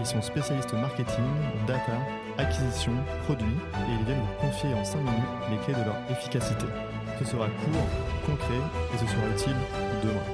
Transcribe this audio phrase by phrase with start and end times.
[0.00, 1.26] Ils sont spécialistes marketing,
[1.66, 2.00] data,
[2.38, 2.92] acquisition,
[3.24, 5.20] produits, et ils viennent vous confier en 5 minutes
[5.50, 6.64] les clés de leur efficacité.
[7.18, 7.86] Ce sera court,
[8.24, 8.62] concret
[8.94, 9.56] et ce sera utile
[10.02, 10.24] demain.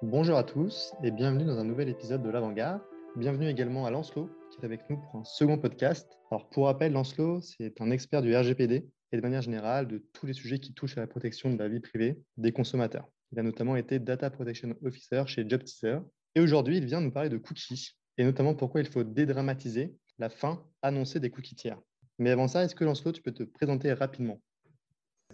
[0.00, 2.80] Bonjour à tous et bienvenue dans un nouvel épisode de l'Avant-Garde.
[3.16, 6.18] Bienvenue également à Lancelot qui est avec nous pour un second podcast.
[6.30, 10.24] Alors pour rappel, Lancelot, c'est un expert du RGPD et de manière générale de tous
[10.24, 13.08] les sujets qui touchent à la protection de la vie privée des consommateurs.
[13.30, 15.98] Il a notamment été Data Protection Officer chez JobTeaser
[16.34, 20.28] et aujourd'hui il vient nous parler de cookies et notamment pourquoi il faut dédramatiser la
[20.28, 21.80] fin annoncée des cookies tiers.
[22.18, 24.40] Mais avant ça, est-ce que Lancelot, tu peux te présenter rapidement?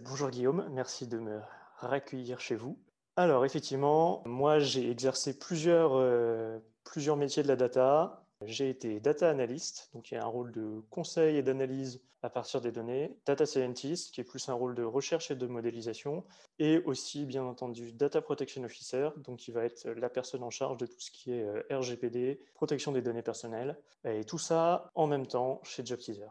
[0.01, 1.39] Bonjour Guillaume, merci de me
[1.77, 2.79] raccueillir chez vous.
[3.15, 8.24] Alors effectivement, moi j'ai exercé plusieurs, euh, plusieurs métiers de la data.
[8.41, 12.29] J'ai été data analyst, donc il y a un rôle de conseil et d'analyse à
[12.29, 16.25] partir des données, data scientist, qui est plus un rôle de recherche et de modélisation,
[16.59, 20.77] et aussi bien entendu data protection officer, donc qui va être la personne en charge
[20.77, 25.07] de tout ce qui est euh, RGPD, protection des données personnelles, et tout ça en
[25.07, 26.27] même temps chez JobTeaser.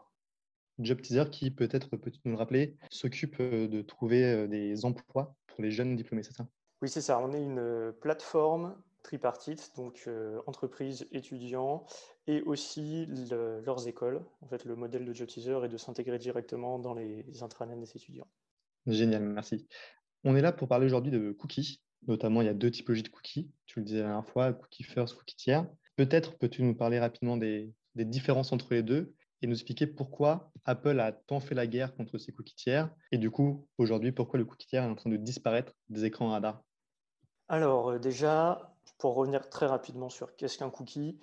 [0.79, 5.71] JobTeaser qui peut-être, peut-être nous le rappeler, s'occupe euh, de trouver des emplois pour les
[5.71, 6.45] jeunes diplômés, c'est ça?
[6.81, 7.19] Oui, c'est ça.
[7.19, 11.85] On est une euh, plateforme tripartite, donc euh, entreprises, étudiants
[12.27, 14.25] et aussi leurs écoles.
[14.41, 18.27] En fait, le modèle de JobTeaser est de s'intégrer directement dans les intranets des étudiants.
[18.87, 19.67] Génial, merci.
[20.23, 21.83] On est là pour parler aujourd'hui de cookies.
[22.07, 23.51] Notamment, il y a deux typologies de cookies.
[23.65, 25.67] Tu le disais la dernière fois, cookie first, cookie tiers.
[25.95, 30.51] Peut-être peux-tu nous parler rapidement des, des différences entre les deux et nous expliquer pourquoi
[30.65, 34.39] Apple a tant fait la guerre contre ces cookies tiers et du coup, aujourd'hui, pourquoi
[34.39, 36.63] le cookie tiers est en train de disparaître des écrans radar?
[37.47, 41.17] Alors euh, déjà, pour revenir très rapidement sur qu'est-ce qu'un cookie,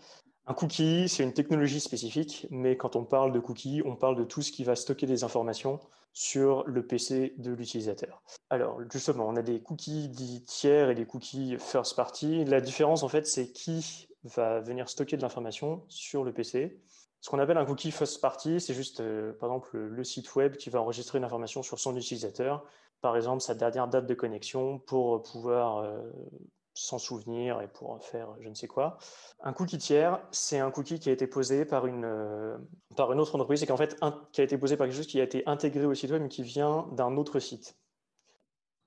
[0.46, 4.24] un cookie, c'est une technologie spécifique, mais quand on parle de cookie, on parle de
[4.24, 5.78] tout ce qui va stocker des informations
[6.12, 8.22] sur le PC de l'utilisateur.
[8.50, 12.44] Alors justement, on a des cookies dits tiers et des cookies first party.
[12.44, 16.80] La différence, en fait, c'est qui va venir stocker de l'information sur le PC.
[17.20, 20.56] Ce qu'on appelle un cookie first party, c'est juste, euh, par exemple, le, site web
[20.56, 22.64] qui va enregistrer une information sur son utilisateur,
[23.00, 26.02] par exemple sa dernière date de connexion pour pouvoir euh,
[26.74, 28.98] s'en souvenir et pour faire je ne sais quoi.
[29.40, 32.56] Un cookie tiers, c'est un cookie qui a été posé par une, euh,
[32.96, 33.98] par une autre entreprise et qui, en fait,
[34.32, 36.28] qui a été posé par quelque chose qui a été intégré au site web mais
[36.28, 37.76] qui vient d'un autre site.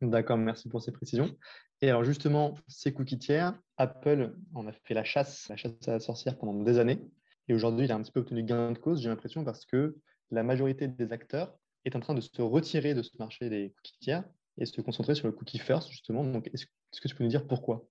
[0.01, 1.35] D'accord, merci pour ces précisions.
[1.81, 5.91] Et alors justement, ces cookies tiers, Apple en a fait la chasse, la chasse à
[5.91, 7.01] la sorcière pendant des années.
[7.47, 9.95] Et aujourd'hui, il a un petit peu obtenu gain de cause, j'ai l'impression, parce que
[10.31, 13.99] la majorité des acteurs est en train de se retirer de ce marché des cookies
[13.99, 14.23] tiers
[14.57, 16.23] et se concentrer sur le cookie first, justement.
[16.23, 16.65] Donc, est-ce
[17.01, 17.85] que tu peux nous dire pourquoi?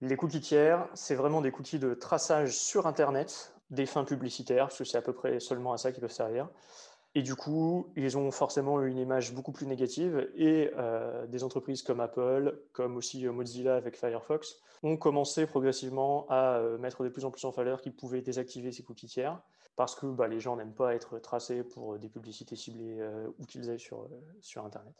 [0.00, 4.78] Les cookies tiers, c'est vraiment des cookies de traçage sur Internet, des fins publicitaires, parce
[4.78, 6.48] que c'est à peu près seulement à ça qu'ils peuvent servir.
[7.14, 10.30] Et du coup, ils ont forcément une image beaucoup plus négative.
[10.36, 16.26] Et euh, des entreprises comme Apple, comme aussi euh, Mozilla avec Firefox, ont commencé progressivement
[16.28, 19.40] à euh, mettre de plus en plus en valeur qu'ils pouvaient désactiver ces cookies tiers
[19.74, 23.00] parce que bah, les gens n'aiment pas être tracés pour des publicités ciblées
[23.38, 24.08] où qu'ils aillent sur,
[24.40, 24.94] sur Internet.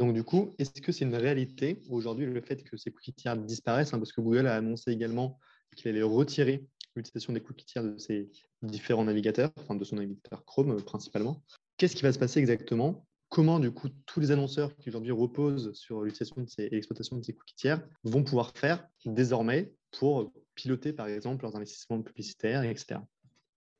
[0.00, 3.36] Donc du coup, est-ce que c'est une réalité aujourd'hui le fait que ces cookies tiers
[3.36, 5.38] disparaissent hein, Parce que Google a annoncé également
[5.76, 6.64] qu'il allait retirer
[6.96, 8.30] l'utilisation des cookies tiers de ses
[8.62, 11.42] différents navigateurs, enfin de son navigateur Chrome euh, principalement?
[11.76, 13.06] Qu'est-ce qui va se passer exactement?
[13.28, 17.34] Comment, du coup, tous les annonceurs qui aujourd'hui reposent sur l'utilisation et l'exploitation de ces
[17.34, 23.00] cookies tiers vont pouvoir faire désormais pour piloter, par exemple, leurs investissements publicitaires, etc.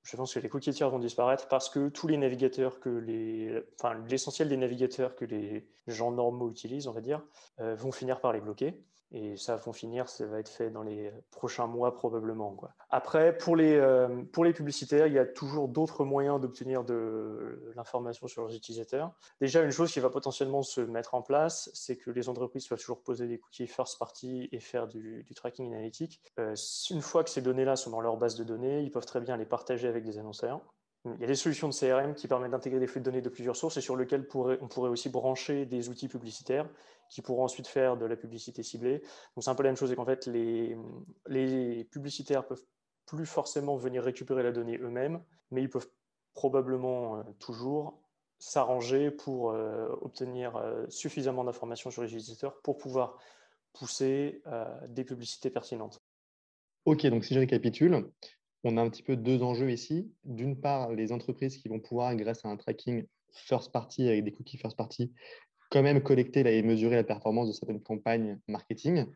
[0.02, 3.62] Je pense que les cookies tiers vont disparaître parce que tous les navigateurs que les,
[3.78, 7.22] enfin, l'essentiel des navigateurs que les gens normaux utilisent, on va dire,
[7.60, 8.82] euh, vont finir par les bloquer.
[9.12, 12.56] Et ça va finir, ça va être fait dans les prochains mois probablement.
[12.90, 17.72] Après, pour les, euh, pour les publicitaires, il y a toujours d'autres moyens d'obtenir de
[17.74, 19.12] l'information sur leurs utilisateurs.
[19.40, 22.78] Déjà, une chose qui va potentiellement se mettre en place, c'est que les entreprises peuvent
[22.78, 26.20] toujours poser des cookies first party et faire du, tracking analytique.
[26.38, 26.54] Euh,
[26.90, 29.36] une fois que ces données-là sont dans leur base de données, ils peuvent très bien
[29.36, 30.60] les partager avec des annonceurs.
[31.06, 33.30] Il y a des solutions de CRM qui permettent d'intégrer des flux de données de
[33.30, 36.68] plusieurs sources et sur lesquelles on pourrait aussi brancher des outils publicitaires
[37.08, 38.98] qui pourront ensuite faire de la publicité ciblée.
[39.34, 40.76] Donc c'est un peu la même chose, c'est qu'en fait les,
[41.26, 42.64] les publicitaires peuvent
[43.06, 45.88] plus forcément venir récupérer la donnée eux-mêmes, mais ils peuvent
[46.34, 48.00] probablement euh, toujours
[48.38, 53.18] s'arranger pour euh, obtenir euh, suffisamment d'informations sur les utilisateurs pour pouvoir
[53.72, 54.42] pousser
[54.88, 56.02] des publicités pertinentes.
[56.86, 58.10] Ok, donc si je récapitule,
[58.64, 60.12] on a un petit peu deux enjeux ici.
[60.24, 64.32] D'une part, les entreprises qui vont pouvoir, grâce à un tracking first party, avec des
[64.32, 65.12] cookies first party,
[65.70, 69.06] quand même collecter et mesurer la performance de certaines campagnes marketing,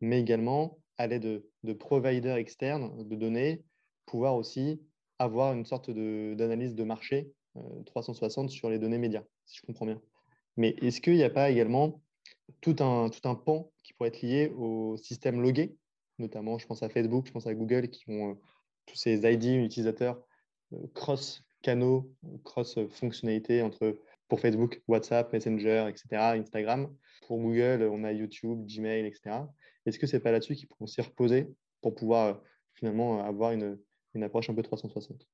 [0.00, 3.64] mais également à l'aide de, providers externes de données,
[4.06, 4.80] pouvoir aussi
[5.18, 7.32] avoir une sorte d'analyse de, marché
[7.86, 10.00] 360 sur les données médias, si je comprends bien.
[10.56, 12.02] Mais est-ce qu'il n'y a pas également
[12.60, 15.76] tout un, tout un pan qui pourrait être lié au système logué,
[16.18, 18.36] notamment je pense à Facebook, je pense à Google qui ont
[18.86, 20.20] tous ces ID utilisateurs
[20.94, 22.10] cross-canaux,
[22.44, 23.98] cross-fonctionnalités entre
[24.28, 26.06] pour Facebook, WhatsApp, Messenger, etc.,
[26.40, 26.88] Instagram.
[27.26, 29.36] Pour Google, on a YouTube, Gmail, etc.
[29.84, 31.52] Est-ce que ce n'est pas là-dessus qu'ils pourront s'y reposer
[31.82, 32.40] pour pouvoir
[32.72, 33.78] finalement avoir une,
[34.14, 35.26] une approche un peu 360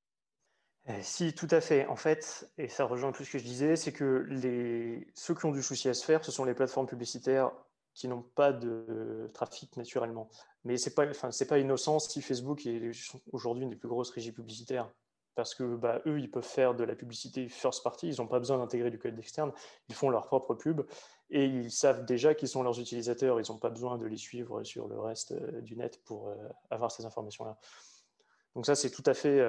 [0.89, 1.85] euh, si, tout à fait.
[1.87, 5.07] En fait, et ça rejoint plus ce que je disais, c'est que les...
[5.13, 7.51] ceux qui ont du souci à se faire, ce sont les plateformes publicitaires
[7.99, 10.29] qui n'ont pas de trafic naturellement.
[10.63, 12.91] Mais ce n'est pas, enfin, pas innocent si Facebook est
[13.33, 14.89] aujourd'hui une des plus grosses régies publicitaires.
[15.35, 18.39] Parce que bah, eux, ils peuvent faire de la publicité first party, ils n'ont pas
[18.39, 19.51] besoin d'intégrer du code externe,
[19.89, 20.81] ils font leur propre pub
[21.29, 24.63] et ils savent déjà qui sont leurs utilisateurs, ils n'ont pas besoin de les suivre
[24.63, 26.35] sur le reste euh, du net pour euh,
[26.69, 27.57] avoir ces informations-là.
[28.55, 29.39] Donc ça, c'est tout à fait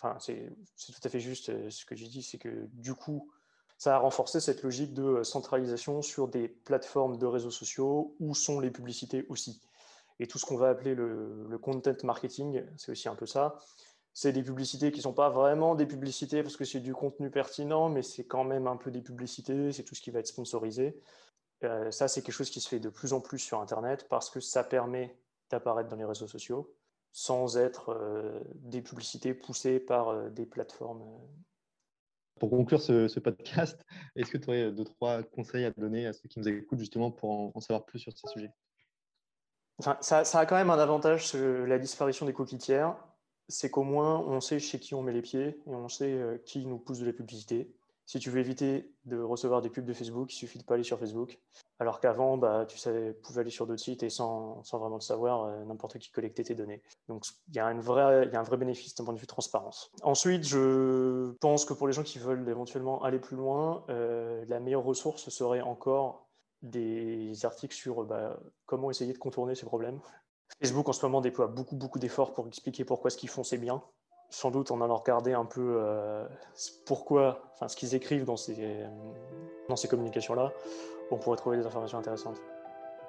[0.00, 3.30] enfin, c'est tout à fait juste euh, ce que j'ai dit, c'est que du coup,
[3.80, 8.34] ça a renforcé cette logique de euh, centralisation sur des plateformes de réseaux sociaux où
[8.34, 9.62] sont les publicités aussi.
[10.18, 13.58] Et tout ce qu'on va appeler le, content marketing, c'est aussi un peu ça.
[14.12, 17.30] C'est des publicités qui ne sont pas vraiment des publicités parce que c'est du contenu
[17.30, 20.26] pertinent, mais c'est quand même un peu des publicités, c'est tout ce qui va être
[20.26, 21.00] sponsorisé.
[21.64, 24.28] Euh, ça, c'est quelque chose qui se fait de plus en plus sur Internet parce
[24.28, 25.18] que ça permet
[25.48, 26.70] d'apparaître dans les réseaux sociaux
[27.12, 31.02] sans être euh, des publicités poussées par des plateformes.
[32.40, 32.46] Euh.
[32.46, 33.84] Pour conclure ce, podcast,
[34.16, 37.10] est-ce que tu aurais deux, trois conseils à donner à ceux qui nous écoutent justement
[37.10, 38.52] pour en, savoir plus sur ces sujets?
[39.78, 42.96] Ça, ça, a quand même un avantage, la disparition des coquitières,
[43.48, 46.66] c'est qu'au moins on sait chez qui on met les pieds et on sait qui
[46.66, 47.74] nous pousse de la publicité.
[48.10, 50.82] Si tu veux éviter de recevoir des pubs de Facebook, il suffit de pas aller
[50.82, 51.38] sur Facebook.
[51.78, 52.76] Alors qu'avant, bah, tu
[53.22, 56.56] pouvais aller sur d'autres sites et sans, vraiment le savoir, euh, n'importe qui collectait tes
[56.56, 56.82] données.
[57.06, 59.92] Donc il y, a un vrai bénéfice d'un point de vue transparence.
[60.02, 64.58] Ensuite, je pense que pour les gens qui veulent éventuellement aller plus loin, euh, la
[64.58, 66.28] meilleure ressource serait encore
[66.62, 70.00] des articles sur bah, comment essayer de contourner ces problèmes.
[70.60, 73.56] Facebook en ce moment déploie beaucoup beaucoup d'efforts pour expliquer pourquoi ce qu'ils font c'est
[73.56, 73.84] bien
[74.30, 76.24] sans doute en allant regarder un peu euh,
[76.86, 78.56] pourquoi, enfin ce qu'ils écrivent dans ces,
[79.68, 80.52] dans ces communications-là,
[81.10, 82.40] on pourrait trouver des informations intéressantes.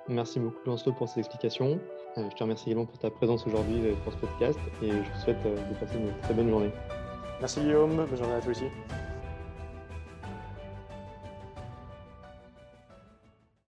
[0.07, 1.79] Merci beaucoup Lancelot pour ces explications.
[2.17, 4.97] Euh, je te remercie également pour ta présence aujourd'hui euh, pour ce podcast et je
[4.97, 6.71] vous souhaite de passer une très bonne journée.
[7.39, 8.65] Merci Guillaume, bonne journée à toi aussi.